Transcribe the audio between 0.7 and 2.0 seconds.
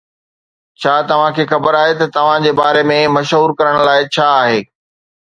ڇا توهان کي خبر آهي